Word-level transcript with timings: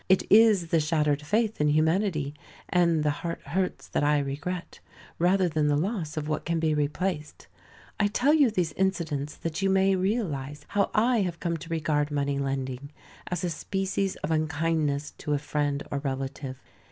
It 0.09 0.23
is 0.31 0.69
the 0.69 0.79
shattered 0.79 1.21
faith 1.21 1.61
in 1.61 1.67
humanity, 1.67 2.33
and 2.69 3.03
the 3.03 3.11
heart 3.21 3.39
hurts 3.43 3.87
that 3.89 4.03
I 4.03 4.17
regret, 4.17 4.79
rather 5.19 5.47
than 5.47 5.67
the 5.67 5.75
loss 5.77 6.17
of 6.17 6.27
what 6.27 6.43
can 6.43 6.59
be 6.59 6.73
replaced. 6.73 7.45
I 7.99 8.07
tell 8.07 8.33
you 8.33 8.49
these 8.49 8.73
incidents 8.73 9.35
that 9.37 9.61
you 9.61 9.69
may 9.69 9.95
realize 9.95 10.65
how 10.69 10.89
I 10.95 11.21
have 11.21 11.39
come 11.39 11.55
to 11.57 11.69
regard 11.69 12.09
money 12.09 12.39
lending, 12.39 12.91
as 13.27 13.43
a 13.43 13.51
species 13.51 14.15
of 14.23 14.31
unkindness 14.31 15.11
to 15.19 15.33
a 15.35 15.37
friend 15.37 15.83
or 15.91 15.99
relative. 15.99 16.59